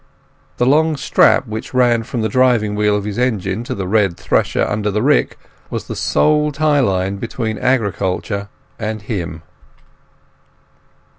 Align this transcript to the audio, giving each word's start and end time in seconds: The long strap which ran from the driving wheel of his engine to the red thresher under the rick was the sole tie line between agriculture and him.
The 0.57 0.65
long 0.65 0.97
strap 0.97 1.45
which 1.45 1.75
ran 1.75 2.01
from 2.01 2.23
the 2.23 2.27
driving 2.27 2.73
wheel 2.73 2.95
of 2.95 3.03
his 3.03 3.19
engine 3.19 3.63
to 3.65 3.75
the 3.75 3.87
red 3.87 4.17
thresher 4.17 4.65
under 4.67 4.89
the 4.89 5.03
rick 5.03 5.37
was 5.69 5.85
the 5.85 5.95
sole 5.95 6.51
tie 6.51 6.79
line 6.79 7.17
between 7.17 7.59
agriculture 7.59 8.49
and 8.79 8.99
him. 9.03 9.43